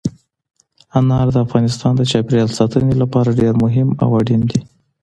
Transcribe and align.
انار 0.99 1.27
د 1.33 1.37
افغانستان 1.45 1.93
د 1.97 2.01
چاپیریال 2.11 2.49
ساتنې 2.57 2.95
لپاره 3.01 3.37
ډېر 3.41 3.53
مهم 3.63 3.89
او 4.03 4.09
اړین 4.21 4.41
دي. 4.51 4.59